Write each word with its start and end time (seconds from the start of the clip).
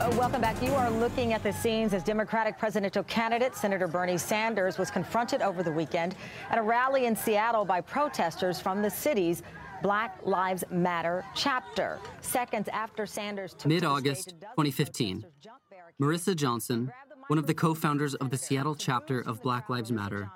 Uh, 0.00 0.08
welcome 0.16 0.40
back. 0.40 0.62
You 0.62 0.74
are 0.74 0.90
looking 0.90 1.32
at 1.32 1.42
the 1.42 1.52
scenes 1.52 1.92
as 1.92 2.04
Democratic 2.04 2.56
presidential 2.56 3.02
candidate 3.02 3.56
Senator 3.56 3.88
Bernie 3.88 4.16
Sanders 4.16 4.78
was 4.78 4.92
confronted 4.92 5.42
over 5.42 5.64
the 5.64 5.72
weekend 5.72 6.14
at 6.50 6.58
a 6.58 6.62
rally 6.62 7.06
in 7.06 7.16
Seattle 7.16 7.64
by 7.64 7.80
protesters 7.80 8.60
from 8.60 8.80
the 8.80 8.90
city's 8.90 9.42
Black 9.82 10.16
Lives 10.22 10.62
Matter 10.70 11.24
chapter. 11.34 11.98
Seconds 12.20 12.68
after 12.68 13.06
Sanders 13.06 13.56
Mid 13.66 13.82
August 13.82 14.34
2015, 14.40 15.26
Marissa 16.00 16.36
Johnson, 16.36 16.92
one 17.26 17.38
of 17.40 17.48
the 17.48 17.54
co 17.54 17.74
founders 17.74 18.14
of 18.14 18.30
the 18.30 18.38
Seattle 18.38 18.76
chapter 18.76 19.20
of 19.22 19.42
Black 19.42 19.68
Lives 19.68 19.90
Matter, 19.90 20.30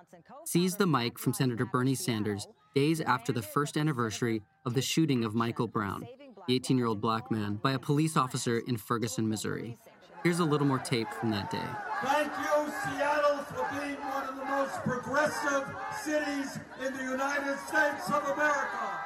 seized 0.44 0.78
the 0.78 0.88
mic 0.88 1.20
from 1.20 1.33
Senator 1.33 1.66
Bernie 1.66 1.94
Sanders 1.94 2.48
days 2.74 3.00
after 3.00 3.33
the 3.33 3.42
first 3.42 3.77
anniversary 3.77 4.42
of 4.66 4.74
the 4.74 4.83
shooting 4.83 5.24
of 5.24 5.36
Michael 5.36 5.68
Brown 5.68 6.05
the 6.46 6.54
18 6.54 6.78
year 6.78 6.86
old 6.86 7.00
black 7.00 7.30
man, 7.30 7.56
by 7.56 7.72
a 7.72 7.78
police 7.78 8.16
officer 8.16 8.58
in 8.58 8.76
Ferguson, 8.76 9.28
Missouri. 9.28 9.78
Here's 10.22 10.38
a 10.38 10.44
little 10.44 10.66
more 10.66 10.78
tape 10.78 11.12
from 11.12 11.30
that 11.30 11.50
day. 11.50 11.58
Thank 12.04 12.32
you, 12.38 12.72
Seattle, 12.84 13.38
for 13.38 13.68
being 13.76 13.96
one 13.96 14.28
of 14.28 14.36
the 14.36 14.44
most 14.44 14.74
progressive 14.82 15.68
cities 16.00 16.58
in 16.84 16.92
the 16.96 17.02
United 17.02 17.58
States 17.58 18.08
of 18.08 18.24
America. 18.28 19.02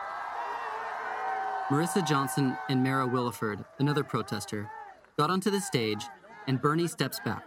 Marissa 1.70 2.06
Johnson 2.06 2.56
and 2.68 2.82
Mara 2.84 3.08
Willaford, 3.08 3.64
another 3.78 4.04
protester, 4.04 4.70
got 5.16 5.30
onto 5.30 5.50
the 5.50 5.60
stage, 5.60 6.04
and 6.46 6.60
Bernie 6.60 6.86
steps 6.86 7.18
back. 7.24 7.44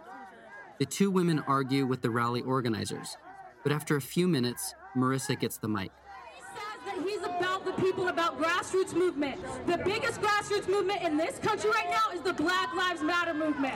The 0.78 0.86
two 0.86 1.10
women 1.10 1.42
argue 1.46 1.86
with 1.86 2.02
the 2.02 2.10
rally 2.10 2.42
organizers, 2.42 3.16
but 3.62 3.70
after 3.70 3.96
a 3.96 4.00
few 4.00 4.26
minutes, 4.26 4.74
Marissa 4.96 5.38
gets 5.38 5.58
the 5.58 5.68
mic 5.68 5.92
people 7.80 8.08
about 8.08 8.38
grassroots 8.38 8.94
movement. 8.94 9.40
The 9.66 9.78
biggest 9.78 10.20
grassroots 10.20 10.68
movement 10.68 11.02
in 11.02 11.16
this 11.16 11.38
country 11.38 11.70
right 11.70 11.88
now 11.90 12.14
is 12.14 12.20
the 12.20 12.32
Black 12.32 12.74
Lives 12.74 13.02
Matter 13.02 13.34
movement. 13.34 13.74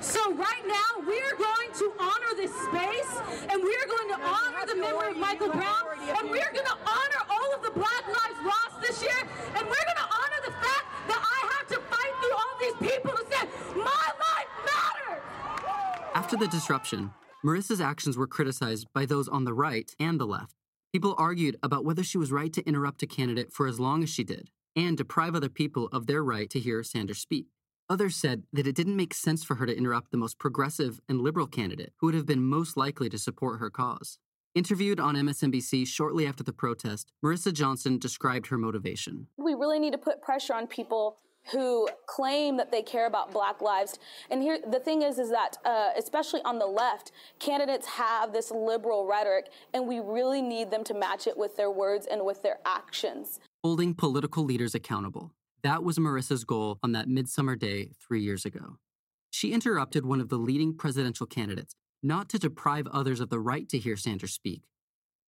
So 0.00 0.20
right 0.34 0.64
now, 0.66 1.06
we 1.06 1.20
are 1.20 1.36
going 1.36 1.70
to 1.78 1.92
honor 1.98 2.32
this 2.36 2.52
space, 2.52 3.12
and 3.50 3.62
we 3.62 3.74
are 3.76 3.86
going 3.86 4.08
to 4.08 4.20
honor 4.20 4.66
the 4.66 4.76
memory 4.76 5.10
of 5.10 5.16
Michael 5.16 5.50
Brown, 5.50 5.84
and 6.00 6.30
we 6.30 6.40
are 6.40 6.52
going 6.52 6.66
to 6.66 6.78
honor 6.86 7.22
all 7.30 7.54
of 7.54 7.62
the 7.62 7.70
Black 7.70 8.06
lives 8.06 8.40
lost 8.44 8.80
this 8.80 9.02
year, 9.02 9.20
and 9.20 9.62
we're 9.62 9.86
going 9.90 10.02
to 10.02 10.10
honor 10.10 10.40
the 10.44 10.52
fact 10.52 10.86
that 11.08 11.20
I 11.20 11.40
have 11.56 11.66
to 11.68 11.78
fight 11.92 12.12
through 12.20 12.36
all 12.36 12.56
these 12.60 12.92
people 12.92 13.12
to 13.12 13.24
say, 13.30 13.48
my 13.76 14.06
life 14.26 14.50
matters! 14.64 15.22
After 16.14 16.36
the 16.36 16.48
disruption, 16.48 17.10
Marissa's 17.44 17.80
actions 17.80 18.16
were 18.16 18.26
criticized 18.26 18.86
by 18.94 19.04
those 19.04 19.28
on 19.28 19.44
the 19.44 19.52
right 19.52 19.94
and 20.00 20.18
the 20.18 20.26
left. 20.26 20.56
People 20.94 21.14
argued 21.18 21.58
about 21.62 21.84
whether 21.84 22.02
she 22.02 22.16
was 22.16 22.32
right 22.32 22.52
to 22.54 22.66
interrupt 22.66 23.02
a 23.02 23.06
candidate 23.06 23.52
for 23.52 23.66
as 23.66 23.78
long 23.78 24.02
as 24.02 24.08
she 24.08 24.24
did 24.24 24.48
and 24.74 24.96
deprive 24.96 25.34
other 25.34 25.50
people 25.50 25.88
of 25.92 26.06
their 26.06 26.24
right 26.24 26.48
to 26.48 26.58
hear 26.58 26.82
Sanders 26.82 27.18
speak. 27.18 27.48
Others 27.90 28.16
said 28.16 28.44
that 28.54 28.66
it 28.66 28.74
didn't 28.74 28.96
make 28.96 29.12
sense 29.12 29.44
for 29.44 29.56
her 29.56 29.66
to 29.66 29.76
interrupt 29.76 30.10
the 30.10 30.16
most 30.16 30.38
progressive 30.38 31.00
and 31.06 31.20
liberal 31.20 31.46
candidate 31.46 31.92
who 31.98 32.06
would 32.06 32.14
have 32.14 32.24
been 32.24 32.42
most 32.42 32.78
likely 32.78 33.10
to 33.10 33.18
support 33.18 33.60
her 33.60 33.68
cause. 33.68 34.18
Interviewed 34.54 34.98
on 34.98 35.14
MSNBC 35.14 35.86
shortly 35.86 36.26
after 36.26 36.42
the 36.42 36.52
protest, 36.52 37.12
Marissa 37.22 37.52
Johnson 37.52 37.98
described 37.98 38.46
her 38.46 38.56
motivation. 38.56 39.26
We 39.36 39.52
really 39.52 39.78
need 39.78 39.92
to 39.92 39.98
put 39.98 40.22
pressure 40.22 40.54
on 40.54 40.66
people 40.66 41.18
who 41.52 41.88
claim 42.06 42.56
that 42.56 42.70
they 42.70 42.82
care 42.82 43.06
about 43.06 43.32
black 43.32 43.60
lives. 43.60 43.98
And 44.30 44.42
here 44.42 44.58
the 44.70 44.80
thing 44.80 45.02
is 45.02 45.18
is 45.18 45.30
that 45.30 45.56
uh, 45.64 45.90
especially 45.96 46.40
on 46.42 46.58
the 46.58 46.66
left 46.66 47.12
candidates 47.38 47.86
have 47.86 48.32
this 48.32 48.50
liberal 48.50 49.06
rhetoric 49.06 49.50
and 49.72 49.86
we 49.86 50.00
really 50.00 50.42
need 50.42 50.70
them 50.70 50.84
to 50.84 50.94
match 50.94 51.26
it 51.26 51.36
with 51.36 51.56
their 51.56 51.70
words 51.70 52.06
and 52.06 52.24
with 52.24 52.42
their 52.42 52.58
actions. 52.64 53.40
Holding 53.62 53.94
political 53.94 54.44
leaders 54.44 54.74
accountable. 54.74 55.32
That 55.62 55.82
was 55.82 55.98
marissa's 55.98 56.44
goal 56.44 56.78
on 56.82 56.92
that 56.92 57.08
midsummer 57.08 57.56
day 57.56 57.90
three 58.06 58.22
years 58.22 58.44
ago. 58.44 58.76
She 59.30 59.52
interrupted 59.52 60.06
one 60.06 60.20
of 60.20 60.28
the 60.28 60.36
leading 60.36 60.76
presidential 60.76 61.26
candidates 61.26 61.74
not 62.02 62.28
to 62.28 62.38
deprive 62.38 62.86
others 62.88 63.18
of 63.20 63.30
the 63.30 63.40
right 63.40 63.68
to 63.70 63.78
hear 63.78 63.96
sanders 63.96 64.32
speak 64.32 64.62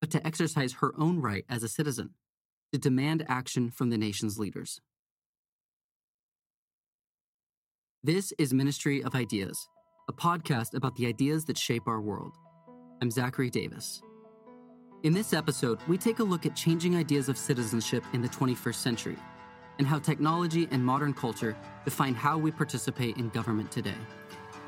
but 0.00 0.10
to 0.10 0.26
exercise 0.26 0.74
her 0.74 0.92
own 0.98 1.20
right 1.20 1.44
as 1.48 1.62
a 1.62 1.68
citizen 1.68 2.10
to 2.72 2.78
demand 2.78 3.24
action 3.28 3.70
from 3.70 3.90
the 3.90 3.98
nation's 3.98 4.38
leaders 4.38 4.80
This 8.06 8.32
is 8.38 8.54
Ministry 8.54 9.02
of 9.02 9.16
Ideas, 9.16 9.68
a 10.08 10.12
podcast 10.12 10.74
about 10.74 10.94
the 10.94 11.08
ideas 11.08 11.44
that 11.46 11.58
shape 11.58 11.88
our 11.88 12.00
world. 12.00 12.34
I'm 13.02 13.10
Zachary 13.10 13.50
Davis. 13.50 14.00
In 15.02 15.12
this 15.12 15.32
episode, 15.32 15.80
we 15.88 15.98
take 15.98 16.20
a 16.20 16.22
look 16.22 16.46
at 16.46 16.54
changing 16.54 16.94
ideas 16.94 17.28
of 17.28 17.36
citizenship 17.36 18.04
in 18.12 18.22
the 18.22 18.28
21st 18.28 18.76
century 18.76 19.16
and 19.80 19.88
how 19.88 19.98
technology 19.98 20.68
and 20.70 20.86
modern 20.86 21.14
culture 21.14 21.56
define 21.84 22.14
how 22.14 22.38
we 22.38 22.52
participate 22.52 23.16
in 23.16 23.28
government 23.30 23.72
today. 23.72 23.98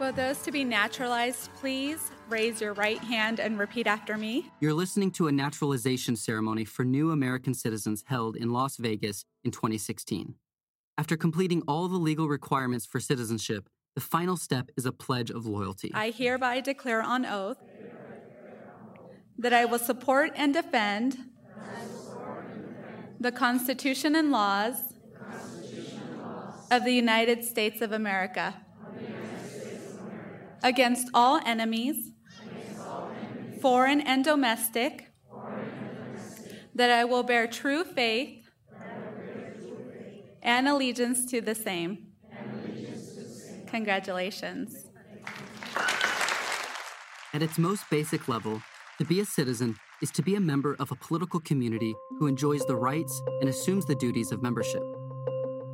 Will 0.00 0.12
those 0.12 0.38
to 0.38 0.50
be 0.50 0.65
naturalized 0.65 1.55
please 1.55 2.10
raise 2.28 2.60
your 2.60 2.72
right 2.72 2.99
hand 2.99 3.38
and 3.38 3.56
repeat 3.56 3.87
after 3.87 4.19
me? 4.19 4.50
You're 4.60 4.75
listening 4.75 5.12
to 5.12 5.28
a 5.28 5.32
naturalization 5.32 6.16
ceremony 6.16 6.65
for 6.65 6.84
new 6.84 7.12
American 7.12 7.55
citizens 7.55 8.03
held 8.09 8.34
in 8.34 8.50
Las 8.50 8.78
Vegas 8.78 9.25
in 9.44 9.53
2016. 9.53 10.34
After 10.98 11.16
completing 11.16 11.62
all 11.69 11.86
the 11.86 11.97
legal 11.97 12.28
requirements 12.28 12.84
for 12.84 12.98
citizenship, 12.98 13.69
the 13.94 14.00
final 14.00 14.36
step 14.36 14.72
is 14.76 14.84
a 14.84 14.91
pledge 14.91 15.31
of 15.31 15.47
loyalty. 15.47 15.92
I 15.94 16.10
hereby 16.10 16.60
declare 16.60 17.00
on 17.03 17.25
oath 17.25 17.59
that 19.38 19.53
I 19.53 19.64
will 19.64 19.78
support 19.78 20.32
and 20.34 20.53
defend 20.53 21.16
the 23.20 23.31
Constitution 23.31 24.16
and 24.16 24.32
laws 24.32 24.75
of 26.72 26.84
the 26.84 26.92
United 26.92 27.44
States 27.44 27.81
of 27.81 27.92
America 27.92 28.56
against 30.64 31.08
all 31.14 31.41
enemies, 31.47 32.10
foreign 33.62 34.00
and 34.00 34.25
domestic, 34.25 35.12
that 36.75 36.91
I 36.91 37.04
will 37.04 37.22
bear 37.22 37.47
true 37.47 37.84
faith 37.84 38.38
and 40.43 40.69
allegiance 40.69 41.25
to 41.26 41.40
the 41.40 41.55
same. 41.55 42.06
Congratulations. 43.67 44.87
At 47.35 47.43
its 47.43 47.58
most 47.58 47.85
basic 47.90 48.26
level, 48.26 48.62
to 48.99 49.05
be 49.05 49.20
a 49.20 49.25
citizen 49.25 49.76
is 50.00 50.11
to 50.12 50.23
be 50.23 50.35
a 50.35 50.40
member 50.40 50.76
of 50.79 50.90
a 50.90 50.96
political 50.96 51.40
community 51.40 51.94
who 52.19 52.26
enjoys 52.26 52.64
the 52.64 52.76
rights 52.76 53.20
and 53.40 53.49
assumes 53.49 53.85
the 53.85 53.94
duties 53.94 54.32
of 54.32 54.43
membership. 54.43 54.82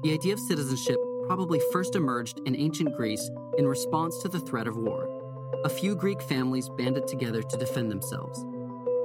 The 0.02 0.12
idea 0.12 0.34
of 0.34 0.40
citizenship 0.40 0.99
probably 1.26 1.61
first 1.72 1.94
emerged 1.94 2.40
in 2.44 2.56
ancient 2.56 2.96
Greece 2.96 3.31
in 3.56 3.66
response 3.66 4.20
to 4.22 4.28
the 4.28 4.40
threat 4.40 4.66
of 4.66 4.76
war. 4.76 5.08
A 5.64 5.69
few 5.69 5.94
Greek 5.94 6.20
families 6.20 6.69
banded 6.76 7.06
together 7.06 7.43
to 7.43 7.56
defend 7.56 7.90
themselves. 7.90 8.44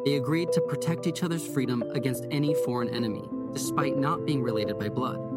They 0.05 0.15
agreed 0.15 0.51
to 0.53 0.61
protect 0.61 1.07
each 1.07 1.23
other's 1.23 1.45
freedom 1.45 1.83
against 1.93 2.25
any 2.31 2.53
foreign 2.65 2.89
enemy, 2.89 3.29
despite 3.53 3.97
not 3.97 4.25
being 4.25 4.41
related 4.41 4.79
by 4.79 4.89
blood. 4.89 5.28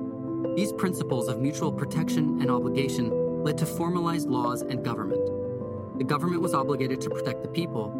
These 0.54 0.72
principles 0.75 1.28
of 1.28 1.40
mutual 1.40 1.72
protection 1.72 2.40
and 2.43 2.50
obligation 2.50 3.43
led 3.43 3.56
to 3.58 3.66
formalized 3.66 4.28
laws 4.28 4.60
and 4.60 4.84
government. 4.84 5.25
The 5.99 6.04
government 6.04 6.43
was 6.43 6.52
obligated 6.52 7.00
to 7.00 7.10
protect 7.10 7.43
the 7.43 7.49
people, 7.49 7.90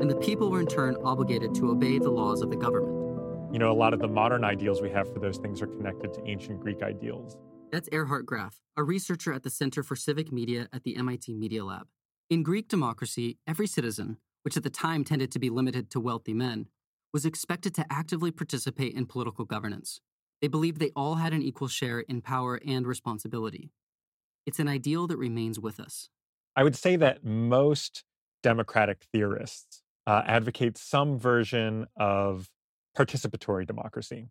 and 0.00 0.10
the 0.10 0.16
people 0.16 0.50
were 0.50 0.60
in 0.60 0.66
turn 0.66 0.96
obligated 1.04 1.54
to 1.56 1.70
obey 1.70 1.98
the 1.98 2.10
laws 2.10 2.40
of 2.40 2.50
the 2.50 2.56
government. 2.56 3.52
you 3.52 3.58
know, 3.58 3.70
a 3.70 3.74
lot 3.74 3.92
of 3.94 4.00
the 4.00 4.08
modern 4.08 4.44
ideals 4.44 4.80
we 4.82 4.90
have 4.90 5.12
for 5.12 5.20
those 5.20 5.38
things 5.38 5.60
are 5.62 5.66
connected 5.66 6.12
to 6.14 6.22
ancient 6.26 6.60
Greek 6.60 6.82
ideals. 6.82 7.36
That's 7.72 7.88
Erhardt 7.90 8.24
Graeff, 8.24 8.54
a 8.76 8.82
researcher 8.82 9.32
at 9.32 9.42
the 9.42 9.50
Center 9.50 9.82
for 9.82 9.96
Civic 9.96 10.32
Media 10.32 10.68
at 10.72 10.84
the 10.84 10.96
MIT 10.96 11.34
Media 11.34 11.64
Lab. 11.64 11.88
In 12.30 12.42
Greek 12.42 12.68
democracy, 12.68 13.38
every 13.46 13.66
citizen, 13.66 14.18
which 14.42 14.56
at 14.56 14.62
the 14.62 14.70
time 14.70 15.04
tended 15.04 15.30
to 15.32 15.38
be 15.38 15.50
limited 15.50 15.90
to 15.90 16.00
wealthy 16.00 16.34
men, 16.34 16.68
was 17.12 17.24
expected 17.24 17.74
to 17.74 17.86
actively 17.90 18.30
participate 18.30 18.94
in 18.94 19.06
political 19.06 19.44
governance. 19.44 20.00
They 20.40 20.48
believed 20.48 20.78
they 20.78 20.92
all 20.94 21.16
had 21.16 21.32
an 21.32 21.42
equal 21.42 21.68
share 21.68 22.00
in 22.00 22.20
power 22.20 22.60
and 22.66 22.86
responsibility. 22.86 23.72
It's 24.46 24.58
an 24.58 24.68
ideal 24.68 25.06
that 25.08 25.16
remains 25.16 25.58
with 25.58 25.80
us. 25.80 26.10
I 26.56 26.62
would 26.62 26.76
say 26.76 26.96
that 26.96 27.24
most 27.24 28.04
democratic 28.42 29.04
theorists 29.12 29.82
uh, 30.06 30.22
advocate 30.26 30.78
some 30.78 31.18
version 31.18 31.86
of 31.96 32.48
participatory 32.96 33.66
democracy 33.66 34.30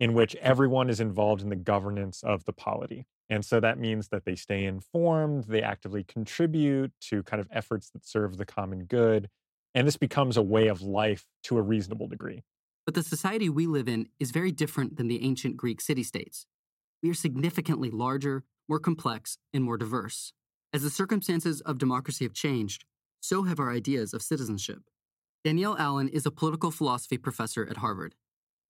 in 0.00 0.12
which 0.12 0.34
everyone 0.36 0.90
is 0.90 1.00
involved 1.00 1.40
in 1.40 1.48
the 1.48 1.56
governance 1.56 2.22
of 2.22 2.44
the 2.44 2.52
polity. 2.52 3.06
And 3.30 3.44
so 3.44 3.58
that 3.60 3.78
means 3.78 4.08
that 4.08 4.24
they 4.24 4.34
stay 4.34 4.64
informed, 4.64 5.44
they 5.44 5.62
actively 5.62 6.04
contribute 6.04 6.92
to 7.08 7.22
kind 7.22 7.40
of 7.40 7.48
efforts 7.50 7.90
that 7.90 8.06
serve 8.06 8.36
the 8.36 8.44
common 8.44 8.84
good. 8.84 9.30
And 9.74 9.86
this 9.86 9.96
becomes 9.96 10.36
a 10.36 10.42
way 10.42 10.68
of 10.68 10.82
life 10.82 11.24
to 11.44 11.56
a 11.56 11.62
reasonable 11.62 12.06
degree. 12.06 12.42
But 12.84 12.94
the 12.94 13.02
society 13.02 13.48
we 13.48 13.66
live 13.66 13.88
in 13.88 14.08
is 14.20 14.30
very 14.30 14.52
different 14.52 14.96
than 14.96 15.08
the 15.08 15.24
ancient 15.24 15.56
Greek 15.56 15.80
city 15.80 16.02
states. 16.02 16.46
We 17.02 17.10
are 17.10 17.14
significantly 17.14 17.90
larger, 17.90 18.44
more 18.68 18.78
complex, 18.78 19.38
and 19.52 19.64
more 19.64 19.78
diverse. 19.78 20.32
As 20.72 20.82
the 20.82 20.90
circumstances 20.90 21.60
of 21.62 21.78
democracy 21.78 22.24
have 22.24 22.34
changed, 22.34 22.84
so 23.20 23.44
have 23.44 23.58
our 23.58 23.70
ideas 23.70 24.12
of 24.12 24.22
citizenship. 24.22 24.82
Danielle 25.44 25.76
Allen 25.78 26.08
is 26.08 26.26
a 26.26 26.30
political 26.30 26.70
philosophy 26.70 27.16
professor 27.16 27.66
at 27.70 27.78
Harvard. 27.78 28.14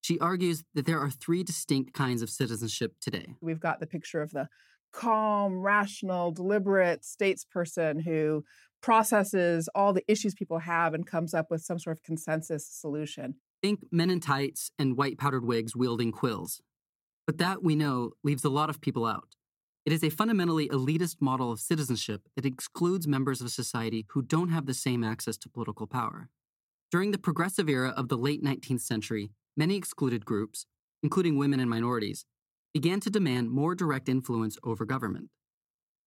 She 0.01 0.19
argues 0.19 0.63
that 0.75 0.85
there 0.85 0.99
are 0.99 1.09
three 1.09 1.43
distinct 1.43 1.93
kinds 1.93 2.21
of 2.21 2.29
citizenship 2.29 2.95
today. 3.01 3.35
We've 3.41 3.59
got 3.59 3.79
the 3.79 3.87
picture 3.87 4.21
of 4.21 4.31
the 4.31 4.47
calm, 4.93 5.61
rational, 5.61 6.31
deliberate 6.31 7.01
statesperson 7.01 8.03
who 8.03 8.45
processes 8.81 9.67
all 9.73 9.93
the 9.93 10.03
issues 10.07 10.35
people 10.35 10.59
have 10.59 10.93
and 10.93 11.07
comes 11.07 11.33
up 11.33 11.49
with 11.49 11.61
some 11.61 11.79
sort 11.79 11.97
of 11.97 12.03
consensus 12.03 12.67
solution. 12.67 13.35
Think 13.65 13.87
men 13.91 14.11
in 14.11 14.19
tights 14.19 14.69
and 14.77 14.95
white 14.95 15.17
powdered 15.17 15.43
wigs 15.43 15.75
wielding 15.75 16.11
quills. 16.11 16.61
But 17.25 17.39
that, 17.39 17.63
we 17.63 17.75
know, 17.75 18.11
leaves 18.23 18.45
a 18.45 18.49
lot 18.49 18.69
of 18.69 18.79
people 18.79 19.07
out. 19.07 19.29
It 19.87 19.91
is 19.91 20.03
a 20.03 20.11
fundamentally 20.11 20.69
elitist 20.69 21.15
model 21.19 21.51
of 21.51 21.59
citizenship 21.59 22.21
that 22.35 22.45
excludes 22.45 23.07
members 23.07 23.41
of 23.41 23.49
society 23.49 24.05
who 24.09 24.21
don't 24.21 24.49
have 24.49 24.67
the 24.67 24.75
same 24.75 25.03
access 25.03 25.35
to 25.37 25.49
political 25.49 25.87
power. 25.87 26.29
During 26.91 27.09
the 27.09 27.17
progressive 27.17 27.67
era 27.67 27.89
of 27.97 28.07
the 28.07 28.19
late 28.19 28.43
19th 28.43 28.81
century, 28.81 29.31
many 29.57 29.75
excluded 29.75 30.25
groups, 30.27 30.67
including 31.01 31.35
women 31.35 31.59
and 31.59 31.67
minorities, 31.67 32.27
began 32.71 32.99
to 32.99 33.09
demand 33.09 33.49
more 33.49 33.73
direct 33.73 34.07
influence 34.07 34.59
over 34.63 34.85
government. 34.85 35.31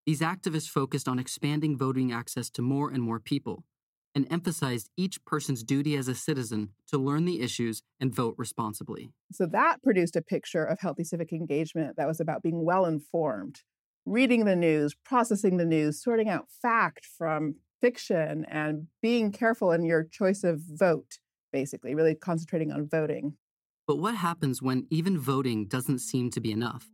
These 0.06 0.20
activists 0.20 0.69
focused 0.69 1.08
on 1.08 1.19
expanding 1.19 1.76
voting 1.76 2.12
access 2.12 2.50
to 2.50 2.62
more 2.62 2.88
and 2.88 3.02
more 3.02 3.19
people 3.19 3.64
and 4.19 4.26
emphasized 4.32 4.91
each 4.97 5.25
person's 5.25 5.62
duty 5.62 5.94
as 5.94 6.09
a 6.09 6.15
citizen 6.15 6.70
to 6.88 6.99
learn 6.99 7.25
the 7.25 7.41
issues 7.41 7.82
and 8.00 8.12
vote 8.12 8.35
responsibly. 8.37 9.12
So 9.31 9.47
that 9.47 9.81
produced 9.81 10.17
a 10.17 10.23
picture 10.23 10.65
of 10.65 10.81
healthy 10.81 11.05
civic 11.05 11.32
engagement 11.32 11.97
that 11.97 12.09
was 12.09 12.19
about 12.19 12.43
being 12.43 12.65
well 12.65 12.85
informed, 12.85 13.61
reading 14.05 14.44
the 14.44 14.56
news, 14.56 14.97
processing 15.05 15.56
the 15.56 15.65
news, 15.65 16.03
sorting 16.03 16.29
out 16.29 16.47
fact 16.50 17.06
from 17.06 17.55
fiction, 17.81 18.44
and 18.50 18.88
being 19.00 19.31
careful 19.31 19.70
in 19.70 19.85
your 19.85 20.03
choice 20.03 20.43
of 20.43 20.62
vote, 20.69 21.20
basically, 21.53 21.94
really 21.94 22.17
concentrating 22.17 22.73
on 22.73 22.88
voting. 22.88 23.35
But 23.87 23.99
what 24.00 24.17
happens 24.17 24.61
when 24.61 24.88
even 24.91 25.17
voting 25.17 25.69
doesn't 25.69 26.00
seem 26.00 26.31
to 26.31 26.41
be 26.41 26.50
enough? 26.50 26.88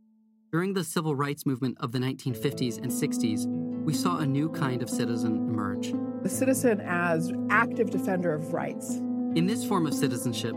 During 0.51 0.75
the 0.75 0.83
civil 0.83 1.15
rights 1.15 1.43
movement 1.43 1.77
of 1.79 1.91
the 1.91 1.97
1950s 1.97 2.77
and 2.77 2.91
60s, 2.91 3.47
we 3.83 3.95
saw 3.95 4.19
a 4.19 4.27
new 4.27 4.47
kind 4.49 4.83
of 4.83 4.91
citizen 4.91 5.37
emerge. 5.37 5.91
The 6.25 6.31
citizen 6.31 6.81
as 6.81 7.31
active 7.51 7.91
defender 7.91 8.33
of 8.33 8.51
rights. 8.51 8.95
In 9.35 9.45
this 9.45 9.63
form 9.63 9.85
of 9.85 9.93
citizenship, 9.93 10.55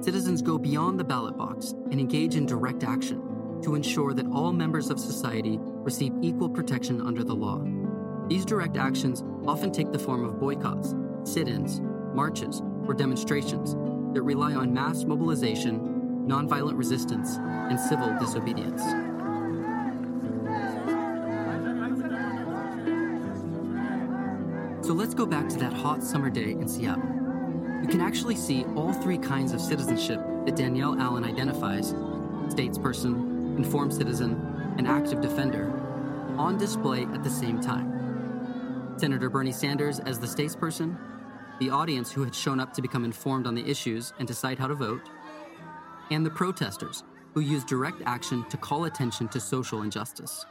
citizens 0.00 0.40
go 0.40 0.56
beyond 0.56 0.98
the 0.98 1.04
ballot 1.04 1.36
box 1.36 1.74
and 1.90 2.00
engage 2.00 2.36
in 2.36 2.46
direct 2.46 2.84
action 2.84 3.60
to 3.62 3.74
ensure 3.74 4.14
that 4.14 4.24
all 4.28 4.50
members 4.50 4.88
of 4.88 4.98
society 4.98 5.58
receive 5.60 6.14
equal 6.22 6.48
protection 6.48 7.02
under 7.02 7.22
the 7.22 7.34
law. 7.34 7.62
These 8.28 8.46
direct 8.46 8.78
actions 8.78 9.22
often 9.46 9.72
take 9.72 9.92
the 9.92 9.98
form 9.98 10.24
of 10.24 10.40
boycotts, 10.40 10.94
sit 11.24 11.48
ins, 11.48 11.82
marches, 12.14 12.62
or 12.86 12.94
demonstrations 12.94 13.74
that 14.14 14.22
rely 14.22 14.54
on 14.54 14.72
mass 14.72 15.04
mobilization, 15.04 15.80
nonviolent 16.26 16.78
resistance, 16.78 17.36
and 17.36 17.78
civil 17.78 18.18
disobedience. 18.18 18.82
So 24.90 24.94
let's 24.94 25.14
go 25.14 25.24
back 25.24 25.48
to 25.50 25.56
that 25.58 25.72
hot 25.72 26.02
summer 26.02 26.30
day 26.30 26.50
in 26.50 26.66
Seattle. 26.66 27.04
You 27.80 27.86
can 27.86 28.00
actually 28.00 28.34
see 28.34 28.64
all 28.74 28.92
three 28.92 29.18
kinds 29.18 29.52
of 29.52 29.60
citizenship 29.60 30.18
that 30.46 30.56
Danielle 30.56 31.00
Allen 31.00 31.22
identifies 31.22 31.92
statesperson, 32.52 33.56
informed 33.56 33.94
citizen, 33.94 34.74
and 34.78 34.88
active 34.88 35.20
defender 35.20 35.70
on 36.36 36.58
display 36.58 37.04
at 37.04 37.22
the 37.22 37.30
same 37.30 37.60
time. 37.60 38.96
Senator 38.96 39.30
Bernie 39.30 39.52
Sanders 39.52 40.00
as 40.00 40.18
the 40.18 40.26
statesperson, 40.26 40.98
the 41.60 41.70
audience 41.70 42.10
who 42.10 42.24
had 42.24 42.34
shown 42.34 42.58
up 42.58 42.72
to 42.72 42.82
become 42.82 43.04
informed 43.04 43.46
on 43.46 43.54
the 43.54 43.64
issues 43.70 44.12
and 44.18 44.26
decide 44.26 44.58
how 44.58 44.66
to 44.66 44.74
vote, 44.74 45.08
and 46.10 46.26
the 46.26 46.30
protesters 46.30 47.04
who 47.32 47.40
used 47.42 47.68
direct 47.68 48.02
action 48.06 48.44
to 48.48 48.56
call 48.56 48.86
attention 48.86 49.28
to 49.28 49.38
social 49.38 49.82
injustice. 49.82 50.46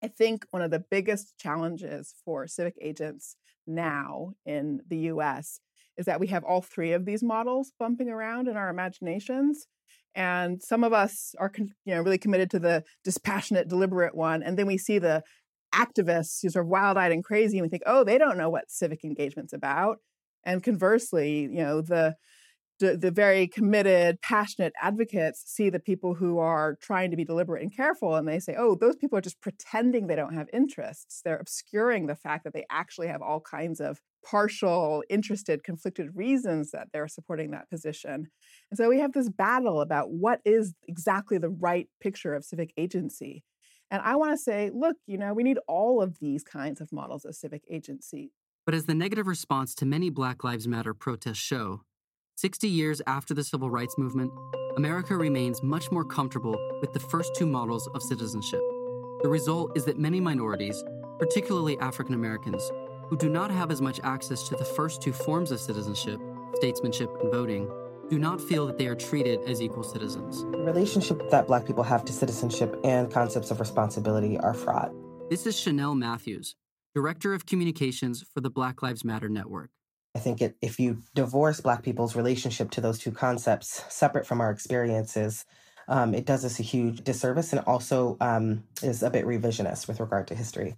I 0.00 0.06
think 0.06 0.46
one 0.52 0.62
of 0.62 0.70
the 0.70 0.78
biggest 0.78 1.36
challenges 1.38 2.14
for 2.24 2.46
civic 2.46 2.76
agents 2.80 3.34
now 3.68 4.32
in 4.44 4.80
the 4.88 4.98
US 5.12 5.60
is 5.96 6.06
that 6.06 6.20
we 6.20 6.28
have 6.28 6.44
all 6.44 6.62
three 6.62 6.92
of 6.92 7.04
these 7.04 7.22
models 7.22 7.72
bumping 7.78 8.08
around 8.08 8.48
in 8.48 8.56
our 8.56 8.70
imaginations. 8.70 9.66
And 10.14 10.62
some 10.62 10.84
of 10.84 10.92
us 10.92 11.34
are 11.38 11.52
you 11.56 11.94
know, 11.94 12.00
really 12.00 12.18
committed 12.18 12.50
to 12.50 12.58
the 12.58 12.84
dispassionate, 13.04 13.68
deliberate 13.68 14.14
one. 14.14 14.42
And 14.42 14.58
then 14.58 14.66
we 14.66 14.78
see 14.78 14.98
the 14.98 15.22
activists 15.74 16.40
who 16.42 16.58
are 16.58 16.64
wild 16.64 16.96
eyed 16.96 17.12
and 17.12 17.22
crazy, 17.22 17.58
and 17.58 17.64
we 17.64 17.68
think, 17.68 17.82
oh, 17.86 18.04
they 18.04 18.18
don't 18.18 18.38
know 18.38 18.48
what 18.48 18.70
civic 18.70 19.04
engagement's 19.04 19.52
about. 19.52 19.98
And 20.44 20.62
conversely, 20.62 21.40
you 21.42 21.62
know, 21.62 21.82
the 21.82 22.14
the, 22.78 23.10
very 23.10 23.46
committed, 23.46 24.20
passionate 24.22 24.72
advocates 24.80 25.42
see 25.46 25.70
the 25.70 25.80
people 25.80 26.14
who 26.14 26.38
are 26.38 26.76
trying 26.80 27.10
to 27.10 27.16
be 27.16 27.24
deliberate 27.24 27.62
and 27.62 27.74
careful, 27.74 28.14
and 28.14 28.28
they 28.28 28.38
say, 28.38 28.54
oh, 28.58 28.74
those 28.74 28.96
people 28.96 29.18
are 29.18 29.22
just 29.22 29.40
pretending 29.40 30.06
they 30.06 30.16
don't 30.16 30.34
have 30.34 30.48
interests. 30.52 31.20
They're 31.24 31.38
obscuring 31.38 32.06
the 32.06 32.14
fact 32.14 32.44
that 32.44 32.52
they 32.52 32.64
actually 32.70 33.08
have 33.08 33.22
all 33.22 33.40
kinds 33.40 33.80
of 33.80 34.00
partial, 34.24 35.02
interested, 35.08 35.64
conflicted 35.64 36.10
reasons 36.14 36.70
that 36.70 36.88
they're 36.92 37.08
supporting 37.08 37.50
that 37.50 37.70
position. 37.70 38.28
And 38.70 38.76
so 38.76 38.88
we 38.88 39.00
have 39.00 39.12
this 39.12 39.28
battle 39.28 39.80
about 39.80 40.10
what 40.10 40.40
is 40.44 40.74
exactly 40.86 41.38
the 41.38 41.48
right 41.48 41.88
picture 42.00 42.34
of 42.34 42.44
civic 42.44 42.72
agency. 42.76 43.44
And 43.90 44.02
I 44.02 44.16
want 44.16 44.32
to 44.32 44.38
say, 44.38 44.70
look, 44.74 44.96
you 45.06 45.16
know, 45.16 45.32
we 45.32 45.42
need 45.44 45.58
all 45.66 46.02
of 46.02 46.18
these 46.20 46.44
kinds 46.44 46.80
of 46.80 46.92
models 46.92 47.24
of 47.24 47.34
civic 47.34 47.62
agency. 47.70 48.32
But 48.66 48.74
as 48.74 48.84
the 48.84 48.94
negative 48.94 49.26
response 49.26 49.74
to 49.76 49.86
many 49.86 50.10
Black 50.10 50.44
Lives 50.44 50.68
Matter 50.68 50.92
protests 50.92 51.38
show, 51.38 51.84
60 52.40 52.68
years 52.68 53.02
after 53.08 53.34
the 53.34 53.42
civil 53.42 53.68
rights 53.68 53.98
movement, 53.98 54.32
America 54.76 55.16
remains 55.16 55.60
much 55.60 55.90
more 55.90 56.04
comfortable 56.04 56.56
with 56.80 56.92
the 56.92 57.00
first 57.00 57.34
two 57.34 57.46
models 57.46 57.88
of 57.94 58.00
citizenship. 58.00 58.60
The 59.22 59.28
result 59.28 59.76
is 59.76 59.84
that 59.86 59.98
many 59.98 60.20
minorities, 60.20 60.84
particularly 61.18 61.76
African 61.80 62.14
Americans, 62.14 62.62
who 63.08 63.16
do 63.16 63.28
not 63.28 63.50
have 63.50 63.72
as 63.72 63.82
much 63.82 63.98
access 64.04 64.48
to 64.50 64.54
the 64.54 64.64
first 64.64 65.02
two 65.02 65.12
forms 65.12 65.50
of 65.50 65.58
citizenship, 65.58 66.20
statesmanship 66.54 67.10
and 67.20 67.32
voting, 67.32 67.68
do 68.08 68.20
not 68.20 68.40
feel 68.40 68.68
that 68.68 68.78
they 68.78 68.86
are 68.86 68.94
treated 68.94 69.40
as 69.40 69.60
equal 69.60 69.82
citizens. 69.82 70.42
The 70.42 70.58
relationship 70.58 71.28
that 71.32 71.48
Black 71.48 71.66
people 71.66 71.82
have 71.82 72.04
to 72.04 72.12
citizenship 72.12 72.78
and 72.84 73.12
concepts 73.12 73.50
of 73.50 73.58
responsibility 73.58 74.38
are 74.38 74.54
fraught. 74.54 74.92
This 75.28 75.44
is 75.44 75.58
Chanel 75.58 75.96
Matthews, 75.96 76.54
Director 76.94 77.34
of 77.34 77.46
Communications 77.46 78.24
for 78.32 78.40
the 78.40 78.48
Black 78.48 78.80
Lives 78.80 79.04
Matter 79.04 79.28
Network. 79.28 79.70
I 80.18 80.20
think 80.20 80.42
it, 80.42 80.56
if 80.60 80.80
you 80.80 81.00
divorce 81.14 81.60
Black 81.60 81.84
people's 81.84 82.16
relationship 82.16 82.72
to 82.72 82.80
those 82.80 82.98
two 82.98 83.12
concepts 83.12 83.84
separate 83.88 84.26
from 84.26 84.40
our 84.40 84.50
experiences, 84.50 85.44
um, 85.86 86.12
it 86.12 86.26
does 86.26 86.44
us 86.44 86.58
a 86.58 86.64
huge 86.64 87.04
disservice 87.04 87.52
and 87.52 87.62
also 87.68 88.16
um, 88.20 88.64
is 88.82 89.04
a 89.04 89.10
bit 89.10 89.24
revisionist 89.24 89.86
with 89.86 90.00
regard 90.00 90.26
to 90.26 90.34
history. 90.34 90.74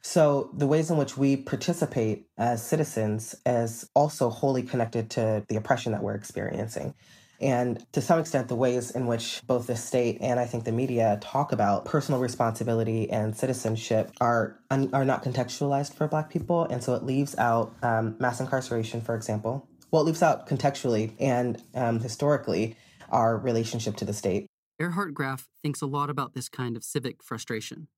So, 0.00 0.48
the 0.54 0.66
ways 0.66 0.90
in 0.90 0.96
which 0.96 1.18
we 1.18 1.36
participate 1.36 2.24
as 2.38 2.66
citizens 2.66 3.34
is 3.44 3.90
also 3.92 4.30
wholly 4.30 4.62
connected 4.62 5.10
to 5.10 5.44
the 5.48 5.56
oppression 5.56 5.92
that 5.92 6.02
we're 6.02 6.14
experiencing. 6.14 6.94
And 7.40 7.84
to 7.92 8.00
some 8.00 8.18
extent, 8.18 8.48
the 8.48 8.56
ways 8.56 8.90
in 8.90 9.06
which 9.06 9.42
both 9.46 9.68
the 9.68 9.76
state 9.76 10.18
and 10.20 10.40
I 10.40 10.44
think 10.44 10.64
the 10.64 10.72
media 10.72 11.18
talk 11.20 11.52
about 11.52 11.84
personal 11.84 12.20
responsibility 12.20 13.08
and 13.10 13.36
citizenship 13.36 14.10
are 14.20 14.58
are 14.70 15.04
not 15.04 15.22
contextualized 15.22 15.94
for 15.94 16.08
Black 16.08 16.30
people, 16.30 16.64
and 16.64 16.82
so 16.82 16.94
it 16.94 17.04
leaves 17.04 17.36
out 17.38 17.72
um, 17.82 18.16
mass 18.18 18.40
incarceration, 18.40 19.00
for 19.00 19.14
example. 19.14 19.68
Well, 19.90 20.02
it 20.02 20.06
leaves 20.06 20.22
out 20.22 20.48
contextually 20.48 21.12
and 21.18 21.62
um, 21.74 22.00
historically 22.00 22.76
our 23.10 23.38
relationship 23.38 23.96
to 23.96 24.04
the 24.04 24.12
state. 24.12 24.46
Erhardt 24.80 25.12
Graeff 25.12 25.46
thinks 25.62 25.80
a 25.80 25.86
lot 25.86 26.10
about 26.10 26.34
this 26.34 26.48
kind 26.48 26.76
of 26.76 26.84
civic 26.84 27.22
frustration. 27.22 27.88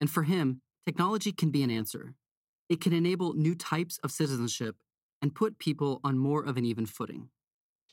And 0.00 0.08
for 0.10 0.22
him, 0.22 0.60
technology 0.86 1.32
can 1.32 1.50
be 1.50 1.62
an 1.62 1.70
answer. 1.70 2.14
It 2.68 2.80
can 2.80 2.92
enable 2.92 3.34
new 3.34 3.54
types 3.54 3.98
of 4.02 4.10
citizenship 4.10 4.76
and 5.20 5.34
put 5.34 5.58
people 5.58 6.00
on 6.04 6.18
more 6.18 6.44
of 6.44 6.56
an 6.56 6.64
even 6.64 6.86
footing. 6.86 7.28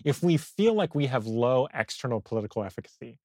If 0.05 0.23
we 0.23 0.37
feel 0.37 0.73
like 0.73 0.95
we 0.95 1.07
have 1.07 1.25
low 1.25 1.67
external 1.73 2.21
political 2.21 2.63
efficacy, 2.63 3.17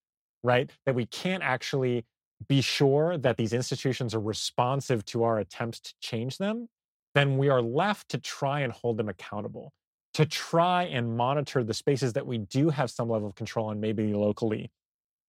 right, 0.43 0.71
that 0.85 0.95
we 0.95 1.07
can't 1.07 1.43
actually 1.43 2.05
be 2.49 2.61
sure 2.61 3.17
that 3.19 3.37
these 3.37 3.53
institutions 3.53 4.15
are 4.15 4.21
responsive 4.21 5.05
to 5.07 5.25
our 5.25 5.39
attempts 5.39 5.81
to 5.81 5.95
change 6.01 6.39
them, 6.39 6.69
then 7.15 7.39
we 7.39 7.49
are 7.49 7.63
left 7.63 8.11
to 8.11 8.19
try 8.19 8.61
and 8.61 8.73
hold 8.73 8.99
them 8.99 9.09
accountable, 9.09 9.73
to 10.15 10.27
try 10.27 10.85
and 10.85 11.17
monitor 11.17 11.65
the 11.65 11.75
spaces 11.75 12.13
that 12.13 12.27
we 12.27 12.39
do 12.39 12.69
have 12.71 12.91
some 12.91 13.09
level 13.09 13.29
of 13.29 13.35
control 13.35 13.69
on, 13.69 13.81
maybe 13.81 14.13
locally. 14.13 14.71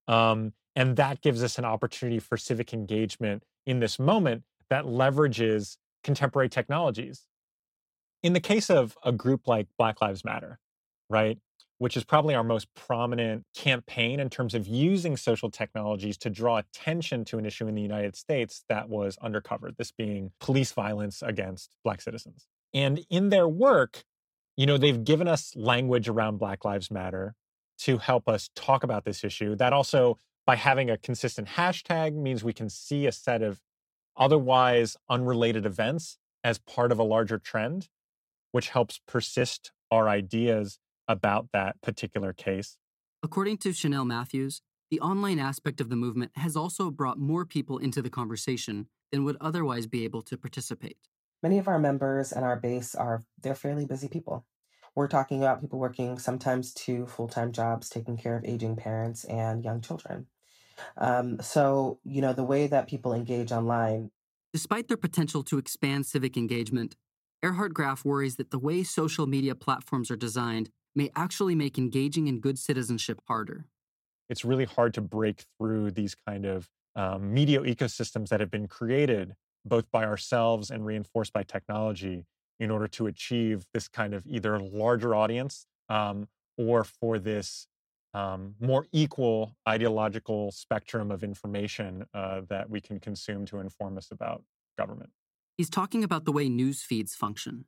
Um, 0.06 0.52
and 0.76 0.96
that 0.96 1.22
gives 1.22 1.42
us 1.42 1.58
an 1.58 1.64
opportunity 1.64 2.18
for 2.18 2.36
civic 2.36 2.72
engagement 2.72 3.42
in 3.66 3.80
this 3.80 3.98
moment 3.98 4.42
that 4.70 4.84
leverages 4.84 5.76
contemporary 6.04 6.48
technologies. 6.48 7.22
In 8.22 8.32
the 8.32 8.40
case 8.40 8.68
of 8.68 8.96
a 9.04 9.12
group 9.12 9.48
like 9.48 9.66
Black 9.78 10.00
Lives 10.00 10.24
Matter, 10.24 10.58
right, 11.10 11.38
which 11.78 11.96
is 11.96 12.04
probably 12.04 12.34
our 12.34 12.44
most 12.44 12.66
prominent 12.74 13.44
campaign 13.54 14.20
in 14.20 14.28
terms 14.28 14.54
of 14.54 14.66
using 14.66 15.16
social 15.16 15.50
technologies 15.50 16.16
to 16.18 16.30
draw 16.30 16.58
attention 16.58 17.24
to 17.26 17.38
an 17.38 17.46
issue 17.46 17.66
in 17.66 17.74
the 17.74 17.82
United 17.82 18.16
States 18.16 18.64
that 18.68 18.88
was 18.88 19.16
undercovered, 19.22 19.76
this 19.76 19.92
being 19.92 20.32
police 20.40 20.72
violence 20.72 21.22
against 21.22 21.76
Black 21.84 22.00
citizens. 22.00 22.46
And 22.74 23.04
in 23.08 23.30
their 23.30 23.48
work, 23.48 24.04
you 24.56 24.66
know, 24.66 24.76
they've 24.76 25.04
given 25.04 25.28
us 25.28 25.54
language 25.54 26.08
around 26.08 26.38
Black 26.38 26.64
Lives 26.64 26.90
Matter 26.90 27.34
to 27.78 27.98
help 27.98 28.28
us 28.28 28.50
talk 28.56 28.82
about 28.82 29.04
this 29.04 29.22
issue. 29.22 29.54
That 29.54 29.72
also, 29.72 30.18
by 30.46 30.56
having 30.56 30.90
a 30.90 30.98
consistent 30.98 31.48
hashtag, 31.48 32.14
means 32.14 32.42
we 32.42 32.52
can 32.52 32.68
see 32.68 33.06
a 33.06 33.12
set 33.12 33.40
of 33.40 33.60
otherwise 34.16 34.96
unrelated 35.08 35.64
events 35.64 36.18
as 36.42 36.58
part 36.58 36.90
of 36.90 36.98
a 36.98 37.04
larger 37.04 37.38
trend, 37.38 37.88
which 38.50 38.70
helps 38.70 39.00
persist 39.06 39.70
our 39.90 40.08
ideas 40.08 40.78
about 41.08 41.48
that 41.52 41.80
particular 41.82 42.32
case. 42.32 42.76
According 43.22 43.58
to 43.58 43.72
Chanel 43.72 44.04
Matthews, 44.04 44.62
the 44.90 45.00
online 45.00 45.38
aspect 45.38 45.80
of 45.80 45.90
the 45.90 45.96
movement 45.96 46.32
has 46.36 46.56
also 46.56 46.90
brought 46.90 47.18
more 47.18 47.44
people 47.44 47.78
into 47.78 48.00
the 48.00 48.10
conversation 48.10 48.86
than 49.10 49.24
would 49.24 49.36
otherwise 49.40 49.86
be 49.86 50.04
able 50.04 50.22
to 50.22 50.36
participate. 50.36 50.96
Many 51.42 51.58
of 51.58 51.68
our 51.68 51.78
members 51.78 52.32
and 52.32 52.44
our 52.44 52.56
base 52.56 52.94
are 52.94 53.24
they're 53.42 53.54
fairly 53.54 53.86
busy 53.86 54.08
people. 54.08 54.46
We're 54.94 55.08
talking 55.08 55.42
about 55.42 55.60
people 55.60 55.78
working 55.78 56.18
sometimes 56.18 56.72
two 56.72 57.06
full-time 57.06 57.52
jobs 57.52 57.88
taking 57.88 58.16
care 58.16 58.36
of 58.36 58.44
aging 58.44 58.76
parents 58.76 59.24
and 59.24 59.62
young 59.62 59.80
children. 59.80 60.26
Um, 60.96 61.40
so, 61.40 62.00
you 62.04 62.20
know, 62.20 62.32
the 62.32 62.44
way 62.44 62.66
that 62.66 62.88
people 62.88 63.12
engage 63.12 63.52
online. 63.52 64.10
Despite 64.52 64.88
their 64.88 64.96
potential 64.96 65.42
to 65.44 65.58
expand 65.58 66.06
civic 66.06 66.36
engagement, 66.36 66.96
Erhardt 67.44 67.72
Graeff 67.72 68.04
worries 68.04 68.36
that 68.36 68.50
the 68.50 68.58
way 68.58 68.82
social 68.82 69.26
media 69.26 69.54
platforms 69.54 70.10
are 70.10 70.16
designed 70.16 70.70
may 70.98 71.10
actually 71.14 71.54
make 71.54 71.78
engaging 71.78 72.26
in 72.26 72.40
good 72.40 72.58
citizenship 72.58 73.22
harder. 73.28 73.64
It's 74.28 74.44
really 74.44 74.64
hard 74.66 74.92
to 74.94 75.00
break 75.00 75.44
through 75.56 75.92
these 75.92 76.14
kind 76.26 76.44
of 76.44 76.68
um, 76.96 77.32
media 77.32 77.60
ecosystems 77.60 78.28
that 78.28 78.40
have 78.40 78.50
been 78.50 78.66
created 78.66 79.34
both 79.64 79.90
by 79.90 80.04
ourselves 80.04 80.70
and 80.70 80.84
reinforced 80.84 81.32
by 81.32 81.44
technology 81.44 82.26
in 82.58 82.70
order 82.70 82.88
to 82.88 83.06
achieve 83.06 83.66
this 83.72 83.86
kind 83.88 84.12
of 84.12 84.26
either 84.26 84.58
larger 84.58 85.14
audience 85.14 85.66
um, 85.88 86.26
or 86.56 86.82
for 86.82 87.18
this 87.18 87.68
um, 88.14 88.54
more 88.60 88.86
equal 88.90 89.54
ideological 89.68 90.50
spectrum 90.50 91.10
of 91.10 91.22
information 91.22 92.04
uh, 92.12 92.40
that 92.48 92.68
we 92.68 92.80
can 92.80 92.98
consume 92.98 93.46
to 93.46 93.60
inform 93.60 93.96
us 93.96 94.10
about 94.10 94.42
government. 94.76 95.10
He's 95.56 95.70
talking 95.70 96.02
about 96.02 96.24
the 96.24 96.32
way 96.32 96.48
news 96.48 96.82
feeds 96.82 97.14
function 97.14 97.66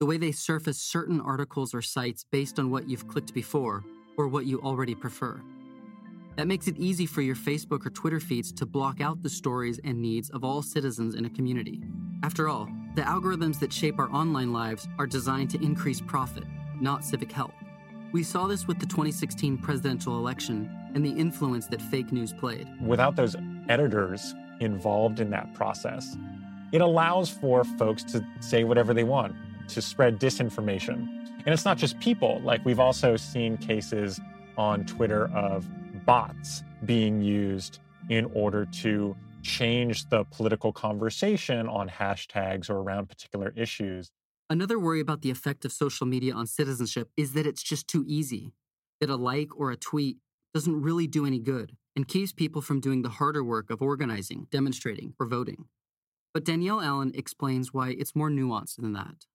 the 0.00 0.06
way 0.06 0.16
they 0.16 0.32
surface 0.32 0.78
certain 0.78 1.20
articles 1.20 1.74
or 1.74 1.82
sites 1.82 2.24
based 2.32 2.58
on 2.58 2.70
what 2.70 2.88
you've 2.88 3.06
clicked 3.06 3.34
before 3.34 3.84
or 4.16 4.28
what 4.28 4.46
you 4.46 4.58
already 4.62 4.94
prefer. 4.94 5.38
That 6.36 6.46
makes 6.46 6.68
it 6.68 6.78
easy 6.78 7.04
for 7.04 7.20
your 7.20 7.36
Facebook 7.36 7.84
or 7.84 7.90
Twitter 7.90 8.18
feeds 8.18 8.50
to 8.52 8.64
block 8.64 9.02
out 9.02 9.20
the 9.20 9.28
stories 9.28 9.78
and 9.84 10.00
needs 10.00 10.30
of 10.30 10.42
all 10.42 10.62
citizens 10.62 11.16
in 11.16 11.26
a 11.26 11.30
community. 11.30 11.82
After 12.22 12.48
all, 12.48 12.66
the 12.94 13.02
algorithms 13.02 13.60
that 13.60 13.74
shape 13.74 13.98
our 13.98 14.10
online 14.10 14.54
lives 14.54 14.88
are 14.98 15.06
designed 15.06 15.50
to 15.50 15.62
increase 15.62 16.00
profit, 16.00 16.44
not 16.80 17.04
civic 17.04 17.30
health. 17.30 17.52
We 18.12 18.22
saw 18.22 18.46
this 18.46 18.66
with 18.66 18.78
the 18.78 18.86
2016 18.86 19.58
presidential 19.58 20.16
election 20.16 20.70
and 20.94 21.04
the 21.04 21.10
influence 21.10 21.66
that 21.66 21.82
fake 21.82 22.10
news 22.10 22.32
played. 22.32 22.66
Without 22.80 23.16
those 23.16 23.36
editors 23.68 24.34
involved 24.60 25.20
in 25.20 25.28
that 25.28 25.52
process, 25.52 26.16
it 26.72 26.80
allows 26.80 27.28
for 27.28 27.64
folks 27.64 28.02
to 28.04 28.26
say 28.40 28.64
whatever 28.64 28.94
they 28.94 29.04
want 29.04 29.36
to 29.74 29.82
spread 29.82 30.18
disinformation. 30.18 31.08
And 31.44 31.48
it's 31.48 31.64
not 31.64 31.78
just 31.78 31.98
people, 32.00 32.40
like 32.44 32.64
we've 32.64 32.80
also 32.80 33.16
seen 33.16 33.56
cases 33.56 34.20
on 34.56 34.84
Twitter 34.84 35.30
of 35.34 35.66
bots 36.04 36.62
being 36.84 37.22
used 37.22 37.78
in 38.08 38.26
order 38.34 38.66
to 38.66 39.16
change 39.42 40.08
the 40.08 40.24
political 40.24 40.72
conversation 40.72 41.68
on 41.68 41.88
hashtags 41.88 42.68
or 42.68 42.76
around 42.76 43.08
particular 43.08 43.52
issues. 43.56 44.10
Another 44.50 44.78
worry 44.78 45.00
about 45.00 45.22
the 45.22 45.30
effect 45.30 45.64
of 45.64 45.72
social 45.72 46.06
media 46.06 46.34
on 46.34 46.46
citizenship 46.46 47.10
is 47.16 47.32
that 47.32 47.46
it's 47.46 47.62
just 47.62 47.86
too 47.86 48.04
easy, 48.06 48.52
that 49.00 49.08
a 49.08 49.16
like 49.16 49.56
or 49.56 49.70
a 49.70 49.76
tweet 49.76 50.18
doesn't 50.52 50.82
really 50.82 51.06
do 51.06 51.24
any 51.24 51.38
good 51.38 51.76
and 51.96 52.08
keeps 52.08 52.32
people 52.32 52.60
from 52.60 52.80
doing 52.80 53.02
the 53.02 53.08
harder 53.08 53.44
work 53.44 53.70
of 53.70 53.80
organizing, 53.80 54.46
demonstrating, 54.50 55.14
or 55.18 55.26
voting. 55.26 55.66
But 56.34 56.44
Danielle 56.44 56.80
Allen 56.80 57.12
explains 57.14 57.72
why 57.72 57.90
it's 57.90 58.14
more 58.14 58.30
nuanced 58.30 58.76
than 58.76 58.92
that 58.92 59.26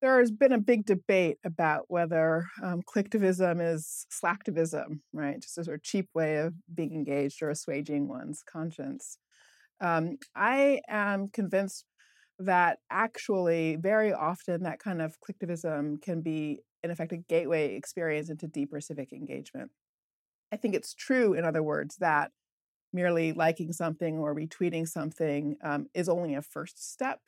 there 0.00 0.18
has 0.18 0.30
been 0.30 0.52
a 0.52 0.58
big 0.58 0.86
debate 0.86 1.38
about 1.44 1.84
whether 1.88 2.46
um, 2.62 2.82
clicktivism 2.82 3.60
is 3.60 4.06
slacktivism, 4.10 5.00
right? 5.12 5.40
Just 5.40 5.58
a 5.58 5.64
sort 5.64 5.76
of 5.76 5.82
cheap 5.82 6.08
way 6.14 6.38
of 6.38 6.54
being 6.74 6.94
engaged 6.94 7.42
or 7.42 7.50
assuaging 7.50 8.08
one's 8.08 8.42
conscience. 8.42 9.18
Um, 9.80 10.18
I 10.34 10.80
am 10.88 11.28
convinced 11.28 11.84
that 12.38 12.78
actually, 12.90 13.76
very 13.76 14.12
often, 14.12 14.62
that 14.62 14.78
kind 14.78 15.02
of 15.02 15.16
clicktivism 15.20 16.00
can 16.00 16.22
be, 16.22 16.60
in 16.82 16.90
effect, 16.90 17.12
a 17.12 17.18
gateway 17.18 17.74
experience 17.74 18.30
into 18.30 18.46
deeper 18.46 18.80
civic 18.80 19.12
engagement. 19.12 19.70
I 20.50 20.56
think 20.56 20.74
it's 20.74 20.94
true, 20.94 21.34
in 21.34 21.44
other 21.44 21.62
words, 21.62 21.96
that 21.96 22.30
merely 22.92 23.32
liking 23.32 23.72
something 23.72 24.18
or 24.18 24.34
retweeting 24.34 24.88
something 24.88 25.56
um, 25.62 25.86
is 25.94 26.08
only 26.08 26.34
a 26.34 26.42
first 26.42 26.90
step 26.90 27.20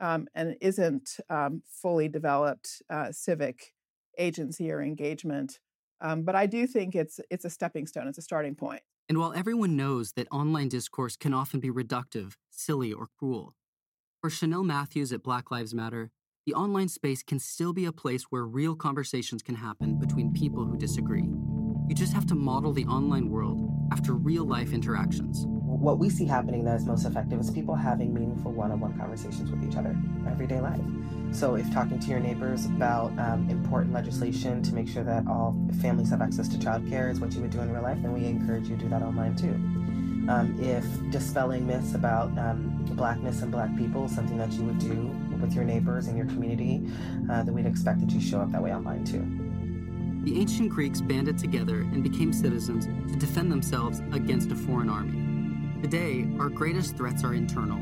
um, 0.00 0.26
and 0.34 0.56
isn't 0.60 1.18
um, 1.30 1.62
fully 1.66 2.08
developed 2.08 2.82
uh, 2.90 3.12
civic 3.12 3.72
agency 4.18 4.70
or 4.70 4.82
engagement. 4.82 5.58
Um, 6.00 6.22
but 6.22 6.34
I 6.34 6.46
do 6.46 6.66
think 6.66 6.94
it's 6.94 7.20
it's 7.30 7.44
a 7.44 7.50
stepping 7.50 7.86
stone. 7.86 8.06
It's 8.08 8.18
a 8.18 8.22
starting 8.22 8.54
point. 8.54 8.82
And 9.08 9.18
while 9.18 9.32
everyone 9.32 9.76
knows 9.76 10.12
that 10.12 10.28
online 10.30 10.68
discourse 10.68 11.16
can 11.16 11.32
often 11.32 11.60
be 11.60 11.70
reductive, 11.70 12.34
silly, 12.50 12.92
or 12.92 13.08
cruel, 13.18 13.54
for 14.20 14.28
Chanel 14.28 14.64
Matthews 14.64 15.12
at 15.12 15.22
Black 15.22 15.50
Lives 15.50 15.74
Matter, 15.74 16.10
the 16.44 16.54
online 16.54 16.88
space 16.88 17.22
can 17.22 17.38
still 17.38 17.72
be 17.72 17.84
a 17.84 17.92
place 17.92 18.24
where 18.24 18.44
real 18.44 18.74
conversations 18.74 19.42
can 19.42 19.54
happen 19.54 19.98
between 19.98 20.32
people 20.32 20.64
who 20.64 20.76
disagree. 20.76 21.28
You 21.88 21.94
just 21.94 22.12
have 22.12 22.26
to 22.26 22.34
model 22.34 22.72
the 22.72 22.84
online 22.84 23.30
world 23.30 23.70
after 23.92 24.12
real 24.12 24.44
life 24.44 24.72
interactions 24.72 25.46
what 25.78 25.98
we 25.98 26.10
see 26.10 26.24
happening 26.24 26.64
that 26.64 26.76
is 26.76 26.84
most 26.84 27.04
effective 27.04 27.38
is 27.38 27.50
people 27.50 27.74
having 27.74 28.12
meaningful 28.12 28.50
one-on-one 28.52 28.98
conversations 28.98 29.48
with 29.50 29.62
each 29.64 29.76
other 29.76 29.96
everyday 30.28 30.60
life. 30.60 30.80
So 31.30 31.54
if 31.54 31.72
talking 31.72 32.00
to 32.00 32.08
your 32.08 32.18
neighbors 32.18 32.66
about 32.66 33.16
um, 33.18 33.48
important 33.48 33.92
legislation 33.92 34.62
to 34.64 34.74
make 34.74 34.88
sure 34.88 35.04
that 35.04 35.26
all 35.28 35.56
families 35.80 36.10
have 36.10 36.20
access 36.20 36.48
to 36.48 36.56
childcare 36.56 37.10
is 37.10 37.20
what 37.20 37.32
you 37.32 37.42
would 37.42 37.50
do 37.50 37.60
in 37.60 37.70
real 37.72 37.82
life 37.82 37.98
then 38.02 38.12
we 38.12 38.24
encourage 38.24 38.68
you 38.68 38.76
to 38.76 38.82
do 38.82 38.88
that 38.88 39.02
online 39.02 39.36
too. 39.36 39.52
Um, 40.30 40.58
if 40.60 40.84
dispelling 41.10 41.66
myths 41.66 41.94
about 41.94 42.36
um, 42.38 42.84
blackness 42.90 43.42
and 43.42 43.52
black 43.52 43.74
people 43.76 44.08
something 44.08 44.36
that 44.36 44.52
you 44.52 44.64
would 44.64 44.78
do 44.78 45.14
with 45.40 45.54
your 45.54 45.64
neighbors 45.64 46.08
and 46.08 46.16
your 46.16 46.26
community 46.26 46.82
uh, 47.30 47.42
then 47.44 47.54
we'd 47.54 47.66
expect 47.66 48.00
that 48.00 48.10
you 48.10 48.20
show 48.20 48.40
up 48.40 48.50
that 48.50 48.62
way 48.62 48.74
online 48.74 49.04
too. 49.04 49.24
The 50.24 50.40
ancient 50.40 50.70
Greeks 50.70 51.00
banded 51.00 51.38
together 51.38 51.80
and 51.80 52.02
became 52.02 52.32
citizens 52.32 52.86
to 52.86 53.16
defend 53.16 53.52
themselves 53.52 54.00
against 54.12 54.50
a 54.50 54.56
foreign 54.56 54.90
army. 54.90 55.27
Today, 55.82 56.26
our 56.40 56.48
greatest 56.48 56.96
threats 56.96 57.22
are 57.22 57.34
internal 57.34 57.78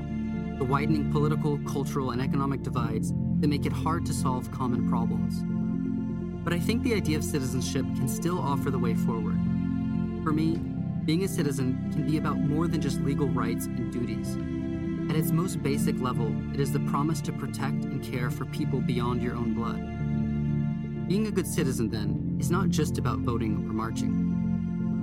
the 0.59 0.65
widening 0.65 1.13
political, 1.13 1.59
cultural, 1.67 2.13
and 2.13 2.23
economic 2.23 2.63
divides 2.63 3.13
that 3.41 3.49
make 3.49 3.67
it 3.67 3.73
hard 3.73 4.07
to 4.07 4.15
solve 4.15 4.51
common 4.51 4.89
problems. 4.89 5.43
But 6.43 6.55
I 6.55 6.59
think 6.59 6.83
the 6.83 6.95
idea 6.95 7.19
of 7.19 7.25
citizenship 7.25 7.85
can 7.97 8.09
still 8.09 8.39
offer 8.39 8.71
the 8.71 8.79
way 8.79 8.95
forward. 8.95 9.39
For 10.23 10.33
me, 10.33 10.57
being 11.05 11.25
a 11.25 11.29
citizen 11.29 11.91
can 11.93 12.07
be 12.07 12.17
about 12.17 12.39
more 12.39 12.69
than 12.69 12.81
just 12.81 13.01
legal 13.01 13.29
rights 13.29 13.67
and 13.67 13.93
duties. 13.93 14.37
At 15.11 15.17
its 15.17 15.31
most 15.31 15.63
basic 15.63 16.01
level, 16.01 16.35
it 16.55 16.61
is 16.61 16.73
the 16.73 16.81
promise 16.81 17.21
to 17.23 17.33
protect 17.33 17.85
and 17.85 18.03
care 18.03 18.31
for 18.31 18.47
people 18.47 18.81
beyond 18.81 19.23
your 19.23 19.37
own 19.37 19.53
blood. 19.53 21.09
Being 21.09 21.27
a 21.27 21.31
good 21.31 21.47
citizen, 21.47 21.91
then, 21.91 22.37
is 22.41 22.51
not 22.51 22.71
just 22.71 22.97
about 22.97 23.19
voting 23.19 23.57
or 23.69 23.73
marching. 23.73 24.37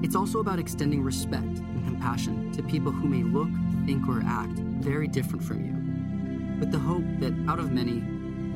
It's 0.04 0.16
also 0.18 0.40
about 0.40 0.60
extending 0.60 1.02
respect 1.02 1.44
and 1.44 1.86
compassion 1.86 2.52
to 2.52 2.62
people 2.62 2.92
who 2.92 3.08
may 3.08 3.24
look, 3.24 3.48
think, 3.86 4.06
or 4.08 4.22
act 4.26 4.60
very 4.84 5.08
different 5.08 5.44
from 5.44 5.64
you, 5.66 6.60
with 6.60 6.72
the 6.72 6.78
hope 6.78 7.06
that 7.20 7.34
out 7.48 7.58
of 7.58 7.72
many, 7.72 8.04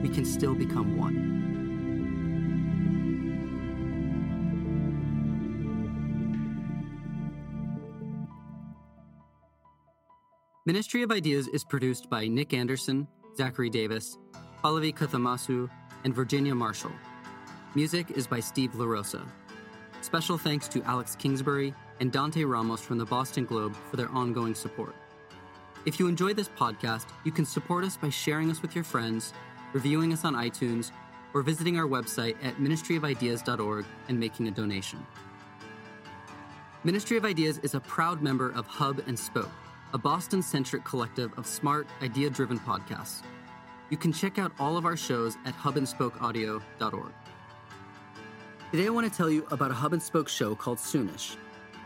we 0.02 0.10
can 0.14 0.26
still 0.26 0.54
become 0.54 0.98
one. 0.98 1.36
Ministry 10.66 11.02
of 11.02 11.12
Ideas 11.12 11.48
is 11.48 11.64
produced 11.64 12.10
by 12.10 12.28
Nick 12.28 12.54
Anderson, 12.54 13.08
Zachary 13.38 13.70
Davis, 13.70 14.18
Pallavi 14.62 14.94
Kathamasu, 14.94 15.70
and 16.04 16.14
Virginia 16.14 16.54
Marshall. 16.54 16.92
Music 17.74 18.12
is 18.12 18.28
by 18.28 18.42
Steve 18.42 18.72
LaRosa. 18.72 19.26
Special 20.08 20.38
thanks 20.38 20.70
to 20.70 20.82
Alex 20.84 21.18
Kingsbury 21.18 21.74
and 22.00 22.14
Dante 22.14 22.46
Ramos 22.46 22.80
from 22.80 22.98
the 22.98 23.04
Boston 23.04 23.44
Globe 23.44 23.76
for 23.92 23.98
their 23.98 24.08
ongoing 24.12 24.56
support. 24.56 24.96
If 25.86 26.00
you 26.00 26.08
enjoy 26.08 26.34
this 26.34 26.48
podcast, 26.48 27.08
you 27.26 27.32
can 27.34 27.44
support 27.44 27.84
us 27.84 27.98
by 27.98 28.08
sharing 28.08 28.50
us 28.50 28.62
with 28.62 28.74
your 28.74 28.86
friends, 28.86 29.34
reviewing 29.74 30.14
us 30.14 30.24
on 30.24 30.34
iTunes, 30.34 30.92
or 31.34 31.42
visiting 31.42 31.78
our 31.78 31.88
website 31.88 32.38
at 32.42 32.56
ministryofideas.org 32.56 33.86
and 34.08 34.18
making 34.18 34.48
a 34.48 34.52
donation. 34.52 35.06
Ministry 36.86 37.18
of 37.18 37.26
Ideas 37.26 37.58
is 37.58 37.76
a 37.76 37.82
proud 37.82 38.22
member 38.22 38.52
of 38.52 38.66
Hub 38.66 39.02
and 39.08 39.20
Spoke, 39.20 39.52
a 39.92 39.98
Boston 39.98 40.42
centric 40.42 40.86
collective 40.86 41.38
of 41.38 41.46
smart, 41.46 41.86
idea 42.02 42.30
driven 42.30 42.60
podcasts. 42.60 43.24
You 43.90 43.98
can 43.98 44.14
check 44.14 44.40
out 44.40 44.54
all 44.58 44.78
of 44.78 44.86
our 44.86 44.96
shows 44.96 45.36
at 45.46 45.54
hubandspokeaudio.org. 45.58 47.12
Today, 48.70 48.88
I 48.88 48.90
want 48.90 49.10
to 49.10 49.18
tell 49.18 49.30
you 49.30 49.48
about 49.50 49.72
a 49.72 49.74
Hub 49.74 49.94
and 49.94 50.04
Spoke 50.04 50.28
show 50.28 50.54
called 50.54 50.78
Soonish. 50.78 51.38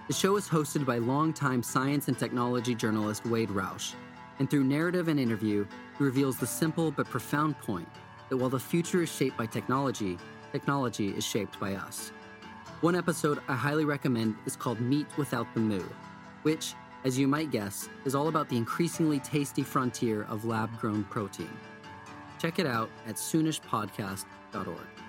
The 0.07 0.15
show 0.15 0.35
is 0.35 0.49
hosted 0.49 0.83
by 0.83 0.97
longtime 0.97 1.61
science 1.61 2.07
and 2.07 2.17
technology 2.17 2.73
journalist 2.73 3.23
Wade 3.23 3.49
Roush, 3.49 3.93
and 4.39 4.49
through 4.49 4.63
narrative 4.63 5.07
and 5.07 5.19
interview, 5.19 5.67
he 5.95 6.03
reveals 6.03 6.39
the 6.39 6.47
simple 6.47 6.89
but 6.89 7.07
profound 7.07 7.55
point 7.59 7.87
that 8.29 8.37
while 8.37 8.49
the 8.49 8.59
future 8.59 9.03
is 9.03 9.15
shaped 9.15 9.37
by 9.37 9.45
technology, 9.45 10.17
technology 10.51 11.09
is 11.09 11.23
shaped 11.23 11.59
by 11.59 11.75
us. 11.75 12.11
One 12.81 12.95
episode 12.95 13.37
I 13.47 13.53
highly 13.53 13.85
recommend 13.85 14.35
is 14.47 14.55
called 14.55 14.81
Meat 14.81 15.05
Without 15.17 15.53
the 15.53 15.59
Moo, 15.59 15.85
which, 16.41 16.73
as 17.05 17.15
you 17.15 17.27
might 17.27 17.51
guess, 17.51 17.89
is 18.05 18.15
all 18.15 18.27
about 18.27 18.49
the 18.49 18.57
increasingly 18.57 19.19
tasty 19.19 19.61
frontier 19.61 20.23
of 20.23 20.45
lab 20.45 20.75
grown 20.79 21.03
protein. 21.03 21.55
Check 22.39 22.57
it 22.57 22.65
out 22.65 22.89
at 23.05 23.17
soonishpodcast.org. 23.17 25.00